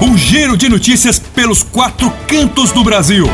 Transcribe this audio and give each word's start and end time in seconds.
um 0.00 0.16
giro 0.16 0.56
de 0.56 0.68
notícias 0.68 1.18
pelos 1.18 1.62
quatro 1.62 2.10
cantos 2.26 2.72
do 2.72 2.82
Brasil. 2.84 3.26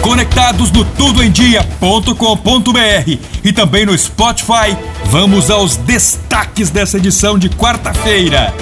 Conectados 0.00 0.70
no 0.70 0.84
tudoemdia.com.br 0.84 3.18
e 3.42 3.52
também 3.52 3.86
no 3.86 3.96
Spotify, 3.96 4.76
vamos 5.06 5.50
aos 5.50 5.76
destaques 5.76 6.70
dessa 6.70 6.98
edição 6.98 7.38
de 7.38 7.48
quarta-feira. 7.48 8.54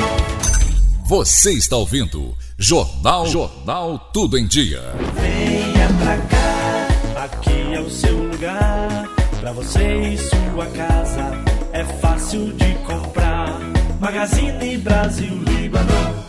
Você 1.05 1.53
está 1.53 1.77
ouvindo 1.77 2.35
Jornal 2.57 3.27
Jornal 3.27 3.99
Tudo 4.15 4.39
em 4.39 4.47
Dia. 4.47 4.81
Venha 5.21 5.89
pra 6.01 6.17
cá, 6.19 7.25
aqui 7.25 7.75
é 7.75 7.81
o 7.81 7.91
seu 7.91 8.17
lugar. 8.17 9.09
Pra 9.41 9.53
você 9.53 10.15
e 10.15 10.19
sua 10.19 10.67
casa 10.67 11.33
é 11.73 11.85
fácil 12.01 12.53
de 12.53 12.75
comprar. 12.87 13.59
Magazine 14.01 14.79
Brasil 14.79 15.43
Líbano. 15.43 16.22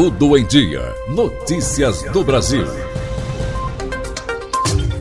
Tudo 0.00 0.38
em 0.38 0.46
Dia. 0.46 0.94
Notícias 1.08 2.04
do 2.12 2.22
Brasil. 2.22 2.64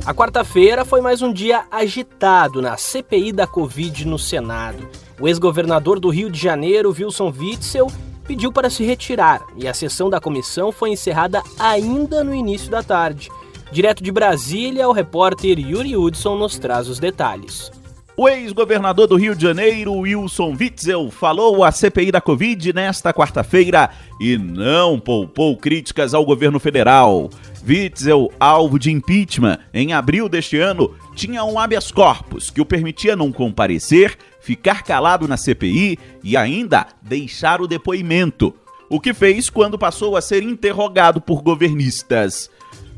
A 0.04 0.12
quarta-feira 0.12 0.84
foi 0.84 1.02
mais 1.02 1.22
um 1.22 1.32
dia 1.32 1.66
agitado 1.70 2.64
na 2.64 2.78
CPI 2.78 3.32
da 3.32 3.46
Covid 3.46 4.08
no 4.08 4.18
Senado. 4.18 4.90
O 5.20 5.28
ex-governador 5.28 6.00
do 6.00 6.10
Rio 6.10 6.32
de 6.32 6.40
Janeiro, 6.40 6.96
Wilson 6.98 7.32
Witzel, 7.32 7.92
pediu 8.26 8.52
para 8.52 8.72
se 8.72 8.84
retirar 8.84 9.46
e 9.56 9.68
a 9.68 9.74
sessão 9.76 10.10
da 10.10 10.20
comissão 10.20 10.72
foi 10.72 10.90
encerrada 10.90 11.44
ainda 11.60 12.24
no 12.24 12.34
início 12.34 12.72
da 12.72 12.82
tarde. 12.82 13.30
Direto 13.72 14.02
de 14.02 14.12
Brasília, 14.12 14.90
o 14.90 14.94
repórter 14.94 15.60
Yuri 15.60 15.96
Hudson 15.96 16.36
nos 16.36 16.58
traz 16.58 16.88
os 16.88 16.98
detalhes. 16.98 17.72
O 18.20 18.28
ex-governador 18.28 19.06
do 19.06 19.16
Rio 19.16 19.36
de 19.36 19.44
Janeiro, 19.44 19.94
Wilson 19.94 20.56
Witzel, 20.60 21.12
falou 21.12 21.64
à 21.64 21.72
CPI 21.72 22.12
da 22.12 22.20
Covid 22.20 22.74
nesta 22.74 23.14
quarta-feira 23.14 23.92
e 24.20 24.40
não 24.40 25.00
poupou 25.00 25.56
críticas 25.56 26.16
ao 26.16 26.26
governo 26.26 26.60
federal. 26.60 27.30
Witzel, 27.64 28.34
alvo 28.40 28.80
de 28.80 28.90
impeachment 28.90 29.60
em 29.72 29.94
abril 29.94 30.28
deste 30.28 30.58
ano, 30.58 30.96
tinha 31.14 31.44
um 31.44 31.60
habeas 31.60 31.92
corpus 31.92 32.50
que 32.50 32.60
o 32.60 32.66
permitia 32.66 33.16
não 33.16 33.32
comparecer, 33.32 34.18
ficar 34.42 34.82
calado 34.82 35.28
na 35.28 35.38
CPI 35.38 36.00
e 36.24 36.36
ainda 36.36 36.88
deixar 37.04 37.62
o 37.62 37.68
depoimento. 37.68 38.52
O 38.90 39.00
que 39.00 39.14
fez 39.14 39.48
quando 39.48 39.78
passou 39.78 40.18
a 40.18 40.22
ser 40.22 40.42
interrogado 40.42 41.22
por 41.22 41.44
governistas. 41.44 42.50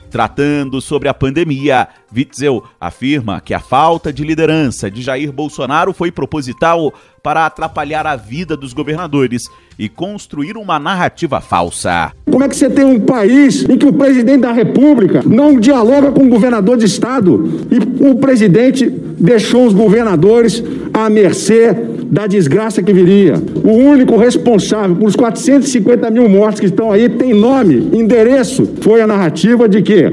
Tratando 0.10 0.82
sobre 0.82 1.08
a 1.08 1.14
pandemia, 1.14 1.88
Witzel 2.16 2.64
afirma 2.82 3.40
que 3.40 3.54
a 3.54 3.60
falta 3.60 4.12
de 4.12 4.24
liderança 4.24 4.90
de 4.90 5.04
Jair 5.04 5.32
Bolsonaro 5.32 5.94
foi 5.94 6.12
proposital 6.12 6.92
para 7.22 7.46
atrapalhar 7.46 8.08
a 8.08 8.16
vida 8.16 8.58
dos 8.58 8.74
governadores 8.74 9.44
e 9.78 9.88
construir 9.88 10.58
uma 10.58 10.80
narrativa 10.80 11.40
falsa. 11.40 12.12
Como 12.26 12.44
é 12.44 12.50
que 12.50 12.56
você 12.56 12.70
tem 12.70 12.86
um 12.86 13.00
país 13.00 13.64
em 13.70 13.78
que 13.78 13.86
o 13.86 13.94
presidente 13.94 14.42
da 14.42 14.52
República 14.52 15.22
não 15.24 15.60
dialoga 15.60 16.12
com 16.12 16.24
o 16.24 16.30
governador 16.30 16.78
de 16.78 16.86
estado 16.86 17.68
e 17.70 18.10
o 18.10 18.16
presidente 18.16 18.90
deixou 18.90 19.68
os 19.68 19.74
governadores 19.74 20.64
à 20.94 21.10
mercê 21.10 21.76
da 22.10 22.28
desgraça 22.28 22.82
que 22.82 22.92
viria? 22.92 23.36
O 23.64 23.72
único 23.72 24.18
responsável 24.18 24.96
por 24.96 25.08
os 25.08 25.16
450 25.16 26.10
mil 26.10 26.28
mortes 26.28 26.60
que 26.60 26.66
estão 26.66 26.92
aí 26.92 27.08
tem 27.08 27.34
nome, 27.34 27.90
endereço. 27.98 28.68
Foi 28.82 29.02
a 29.02 29.08
narrativa 29.08 29.70
de 29.70 29.82
que 29.82 30.06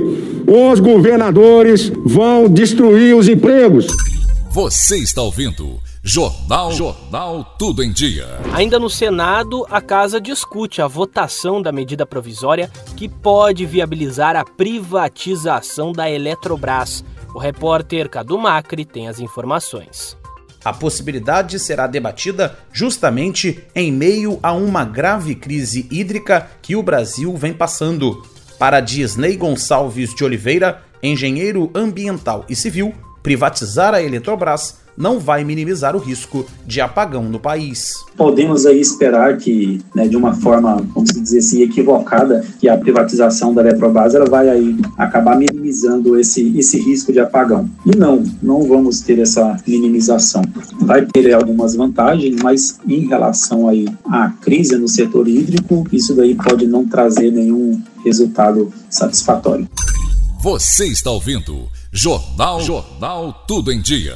os 0.47 0.81
governadores 0.81 1.91
vão 2.05 2.49
destruir 2.49 3.17
os 3.17 3.29
empregos. 3.29 3.87
Você 4.51 4.97
está 4.99 5.23
ouvindo 5.23 5.81
Jornal 6.03 6.71
Jornal 6.71 7.57
Tudo 7.59 7.83
em 7.83 7.93
Dia. 7.93 8.27
Ainda 8.55 8.79
no 8.79 8.89
Senado, 8.89 9.67
a 9.69 9.81
casa 9.81 10.21
discute 10.21 10.81
a 10.81 10.87
votação 10.87 11.61
da 11.61 11.73
medida 11.73 12.07
provisória 12.07 12.71
que 12.97 13.09
pode 13.09 13.67
viabilizar 13.67 14.37
a 14.37 14.45
privatização 14.45 15.91
da 15.91 16.09
Eletrobras. 16.09 17.05
O 17.35 17.39
repórter 17.41 18.09
Cadu 18.09 18.39
Macri 18.39 18.85
tem 18.85 19.09
as 19.09 19.19
informações. 19.19 20.17
A 20.67 20.73
possibilidade 20.73 21.61
será 21.61 21.87
debatida 21.87 22.59
justamente 22.73 23.63
em 23.73 23.93
meio 23.93 24.41
a 24.43 24.53
uma 24.53 24.85
grave 24.85 25.37
crise 25.37 25.87
hídrica 25.93 26.51
que 26.61 26.75
o 26.75 26.83
Brasil 26.83 27.37
vem 27.37 27.53
passando. 27.53 28.27
Para 28.59 28.81
Disney 28.81 29.37
Gonçalves 29.37 30.13
de 30.13 30.25
Oliveira, 30.25 30.83
engenheiro 31.01 31.71
ambiental 31.73 32.45
e 32.49 32.57
civil, 32.57 32.93
privatizar 33.23 33.95
a 33.95 34.03
Eletrobras 34.03 34.79
não 34.97 35.19
vai 35.19 35.45
minimizar 35.45 35.95
o 35.95 35.99
risco 35.99 36.47
de 36.67 36.81
apagão 36.81 37.25
no 37.25 37.39
país. 37.39 37.95
Podemos 38.17 38.65
aí 38.65 38.81
esperar 38.81 39.37
que, 39.37 39.81
né, 39.95 40.09
de 40.09 40.17
uma 40.17 40.35
forma, 40.35 40.77
vamos 40.95 41.11
dizer 41.11 41.39
assim, 41.39 41.63
equivocada, 41.63 42.45
que 42.59 42.69
a 42.69 42.77
privatização 42.77 43.53
da 43.53 43.61
Eletrobras 43.61 44.15
ela 44.15 44.25
vai 44.27 44.49
aí 44.49 44.77
acabar 44.97 45.37
minimizando 45.37 46.19
esse, 46.19 46.57
esse 46.59 46.79
risco 46.81 47.13
de 47.13 47.21
apagão. 47.21 47.69
E 47.85 47.97
não, 47.97 48.25
não 48.43 48.63
vamos 48.63 49.01
ter 49.01 49.19
essa 49.19 49.57
minimização. 49.67 50.43
Vai 50.81 51.05
ter 51.05 51.33
algumas 51.35 51.75
vantagens, 51.75 52.37
mas 52.43 52.79
em 52.89 53.07
relação 53.07 53.69
aí 53.69 53.87
à 54.07 54.31
crise 54.41 54.77
no 54.77 54.89
setor 54.89 55.29
hídrico, 55.29 55.87
isso 55.93 56.15
daí 56.15 56.35
pode 56.35 56.67
não 56.67 56.87
trazer 56.87 57.31
nenhum 57.31 57.81
resultado 58.05 58.73
satisfatório. 58.89 59.69
Você 60.43 60.87
está 60.87 61.11
ouvindo 61.11 61.69
Jornal 61.93 62.61
Jornal 62.61 63.45
Tudo 63.49 63.73
em 63.73 63.81
Dia. 63.81 64.15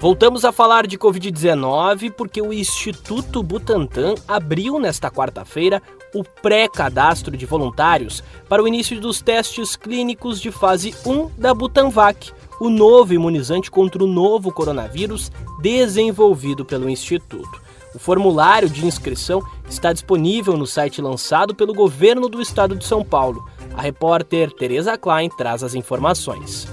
Voltamos 0.00 0.46
a 0.46 0.50
falar 0.50 0.86
de 0.86 0.96
Covid-19 0.96 2.10
porque 2.12 2.40
o 2.40 2.54
Instituto 2.54 3.42
Butantan 3.42 4.14
abriu 4.26 4.78
nesta 4.78 5.10
quarta-feira 5.10 5.82
o 6.14 6.24
pré-cadastro 6.24 7.36
de 7.36 7.44
voluntários 7.44 8.24
para 8.48 8.62
o 8.62 8.66
início 8.66 8.98
dos 8.98 9.20
testes 9.20 9.76
clínicos 9.76 10.40
de 10.40 10.50
fase 10.50 10.94
1 11.04 11.32
da 11.36 11.52
Butanvac, 11.52 12.32
o 12.58 12.70
novo 12.70 13.12
imunizante 13.12 13.70
contra 13.70 14.02
o 14.02 14.06
novo 14.06 14.50
coronavírus 14.50 15.30
desenvolvido 15.60 16.64
pelo 16.64 16.88
Instituto. 16.88 17.60
O 17.94 17.98
formulário 17.98 18.70
de 18.70 18.86
inscrição 18.86 19.42
está 19.68 19.92
disponível 19.92 20.56
no 20.56 20.66
site 20.66 21.02
lançado 21.02 21.54
pelo 21.54 21.74
governo 21.74 22.26
do 22.26 22.40
estado 22.40 22.74
de 22.74 22.86
São 22.86 23.04
Paulo. 23.04 23.46
A 23.76 23.82
repórter 23.82 24.50
Tereza 24.50 24.96
Klein 24.96 25.28
traz 25.28 25.62
as 25.62 25.74
informações. 25.74 26.66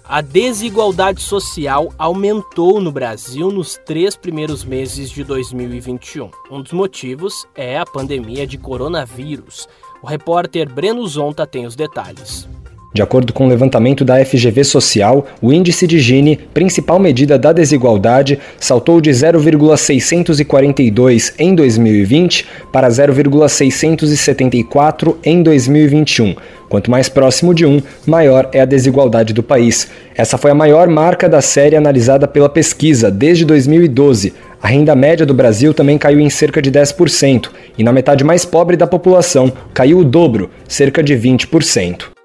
A 0.10 0.22
desigualdade 0.22 1.22
social 1.22 1.94
aumentou 1.98 2.80
no 2.80 2.94
Brasil 2.94 3.52
nos 3.52 3.78
três 3.86 4.16
primeiros 4.16 4.64
meses 4.64 5.10
de 5.10 5.22
2021. 5.22 6.32
Um 6.50 6.62
dos 6.62 6.72
motivos 6.72 7.46
é 7.54 7.78
a 7.78 7.86
pandemia 7.86 8.48
de 8.48 8.58
coronavírus. 8.58 9.68
O 10.02 10.08
repórter 10.08 10.74
Breno 10.74 11.06
Zonta 11.06 11.46
tem 11.46 11.66
os 11.66 11.76
detalhes. 11.76 12.48
De 12.94 13.02
acordo 13.02 13.34
com 13.34 13.46
o 13.46 13.50
levantamento 13.50 14.06
da 14.06 14.26
FGV 14.26 14.64
Social, 14.64 15.28
o 15.42 15.52
índice 15.54 15.86
de 15.86 16.00
Gini, 16.00 16.40
principal 16.54 16.98
medida 16.98 17.38
da 17.38 17.52
desigualdade, 17.52 18.40
saltou 18.60 19.00
de 19.00 19.14
0,642 19.14 21.34
em 21.38 21.54
2020 21.54 22.48
para 22.72 22.90
0,674 22.90 25.20
em 25.24 25.44
2021. 25.44 26.34
Quanto 26.70 26.90
mais 26.90 27.08
próximo 27.08 27.54
de 27.54 27.64
1, 27.66 27.82
maior 28.06 28.50
é 28.52 28.60
a 28.62 28.66
desigualdade 28.66 29.34
do 29.34 29.44
país. 29.44 29.90
Essa 30.16 30.38
foi 30.38 30.52
a 30.52 30.56
maior 30.56 30.88
marca 30.88 31.30
da 31.30 31.42
série 31.42 31.76
analisada 31.76 32.28
pela 32.28 32.50
pesquisa 32.50 33.12
desde 33.12 33.46
2012. 33.46 34.34
A 34.62 34.70
renda 34.70 34.96
média 34.96 35.26
do 35.26 35.34
Brasil 35.34 35.74
também 35.74 35.98
caiu 35.98 36.20
em 36.20 36.30
cerca 36.30 36.62
de 36.62 36.72
10%, 36.72 37.50
e 37.78 37.84
na 37.84 37.94
metade 37.94 38.24
mais 38.24 38.44
pobre 38.44 38.76
da 38.76 38.88
população 38.88 39.54
caiu 39.74 40.00
o 40.00 40.04
dobro, 40.04 40.50
cerca 40.68 41.04
de 41.04 41.14
20%. 41.14 42.17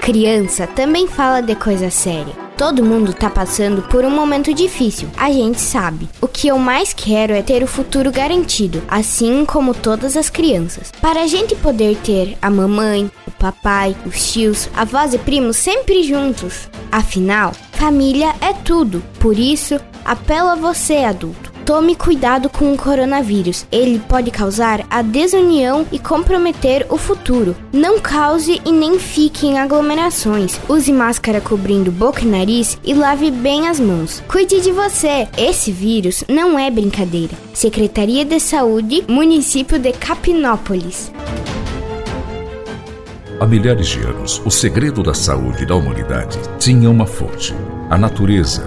Criança 0.00 0.68
também 0.68 1.08
fala 1.08 1.40
de 1.40 1.56
coisa 1.56 1.90
séria. 1.90 2.47
Todo 2.58 2.84
mundo 2.84 3.14
tá 3.14 3.30
passando 3.30 3.82
por 3.82 4.04
um 4.04 4.10
momento 4.10 4.52
difícil, 4.52 5.08
a 5.16 5.30
gente 5.30 5.60
sabe. 5.60 6.08
O 6.20 6.26
que 6.26 6.48
eu 6.48 6.58
mais 6.58 6.92
quero 6.92 7.32
é 7.32 7.40
ter 7.40 7.62
o 7.62 7.68
futuro 7.68 8.10
garantido, 8.10 8.82
assim 8.88 9.46
como 9.46 9.72
todas 9.72 10.16
as 10.16 10.28
crianças. 10.28 10.90
Para 11.00 11.22
a 11.22 11.26
gente 11.28 11.54
poder 11.54 11.96
ter 11.98 12.36
a 12.42 12.50
mamãe, 12.50 13.08
o 13.28 13.30
papai, 13.30 13.96
os 14.04 14.32
tios, 14.32 14.68
avós 14.74 15.14
e 15.14 15.18
primos 15.18 15.56
sempre 15.56 16.02
juntos. 16.02 16.68
Afinal, 16.90 17.52
família 17.74 18.34
é 18.40 18.52
tudo. 18.52 19.04
Por 19.20 19.38
isso, 19.38 19.80
apelo 20.04 20.48
a 20.48 20.56
você, 20.56 21.04
adulto. 21.04 21.47
Tome 21.68 21.94
cuidado 21.94 22.48
com 22.48 22.72
o 22.72 22.78
coronavírus. 22.78 23.66
Ele 23.70 23.98
pode 23.98 24.30
causar 24.30 24.86
a 24.88 25.02
desunião 25.02 25.86
e 25.92 25.98
comprometer 25.98 26.86
o 26.88 26.96
futuro. 26.96 27.54
Não 27.70 28.00
cause 28.00 28.58
e 28.64 28.72
nem 28.72 28.98
fique 28.98 29.46
em 29.46 29.58
aglomerações. 29.58 30.58
Use 30.66 30.90
máscara 30.90 31.42
cobrindo 31.42 31.92
boca 31.92 32.22
e 32.22 32.24
nariz 32.24 32.78
e 32.82 32.94
lave 32.94 33.30
bem 33.30 33.68
as 33.68 33.78
mãos. 33.78 34.24
Cuide 34.26 34.62
de 34.62 34.72
você. 34.72 35.28
Esse 35.36 35.70
vírus 35.70 36.24
não 36.26 36.58
é 36.58 36.70
brincadeira. 36.70 37.34
Secretaria 37.52 38.24
de 38.24 38.40
Saúde, 38.40 39.04
Município 39.06 39.78
de 39.78 39.92
Capinópolis. 39.92 41.12
Há 43.38 43.46
milhares 43.46 43.88
de 43.88 44.00
anos, 44.00 44.40
o 44.42 44.50
segredo 44.50 45.02
da 45.02 45.12
saúde 45.12 45.66
da 45.66 45.74
humanidade 45.74 46.38
tinha 46.58 46.88
uma 46.88 47.04
fonte: 47.04 47.54
a 47.90 47.98
natureza 47.98 48.66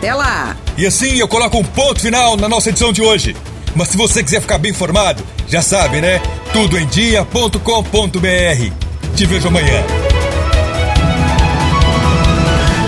Até 0.00 0.14
lá! 0.14 0.56
E 0.78 0.86
assim 0.86 1.18
eu 1.18 1.28
coloco 1.28 1.58
um 1.58 1.62
ponto 1.62 2.00
final 2.00 2.34
na 2.34 2.48
nossa 2.48 2.70
edição 2.70 2.90
de 2.90 3.02
hoje. 3.02 3.36
Mas 3.76 3.88
se 3.88 3.98
você 3.98 4.24
quiser 4.24 4.40
ficar 4.40 4.56
bem 4.56 4.70
informado, 4.70 5.22
já 5.46 5.60
sabe, 5.60 6.00
né? 6.00 6.22
tudoemdia.com.br. 6.54 9.14
Te 9.14 9.26
vejo 9.26 9.48
amanhã. 9.48 9.84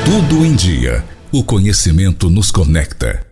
Tudo 0.07 0.47
em 0.47 0.55
Dia. 0.55 1.05
O 1.31 1.45
conhecimento 1.45 2.31
nos 2.31 2.51
conecta. 2.51 3.27